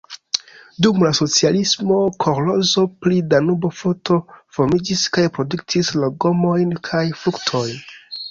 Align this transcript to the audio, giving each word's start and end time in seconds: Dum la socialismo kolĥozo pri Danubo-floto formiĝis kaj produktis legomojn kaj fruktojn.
Dum 0.85 1.01
la 1.07 1.09
socialismo 1.17 1.97
kolĥozo 2.25 2.85
pri 3.03 3.19
Danubo-floto 3.33 4.17
formiĝis 4.59 5.05
kaj 5.17 5.25
produktis 5.37 5.93
legomojn 6.05 6.73
kaj 6.91 7.05
fruktojn. 7.25 7.77